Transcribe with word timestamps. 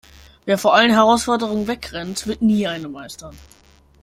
Wer 0.45 0.57
vor 0.57 0.73
allen 0.73 0.89
Herausforderungen 0.89 1.67
wegrennt, 1.67 2.25
wird 2.25 2.41
nie 2.41 2.65
eine 2.65 2.89
meistern. 2.89 3.37